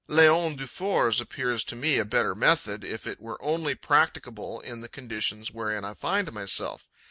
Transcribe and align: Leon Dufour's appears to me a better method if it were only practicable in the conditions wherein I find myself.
Leon 0.07 0.55
Dufour's 0.55 1.21
appears 1.21 1.63
to 1.63 1.75
me 1.75 1.99
a 1.99 2.05
better 2.05 2.33
method 2.33 2.83
if 2.83 3.05
it 3.05 3.21
were 3.21 3.39
only 3.39 3.75
practicable 3.75 4.59
in 4.61 4.79
the 4.81 4.89
conditions 4.89 5.51
wherein 5.51 5.85
I 5.85 5.93
find 5.93 6.33
myself. 6.33 6.89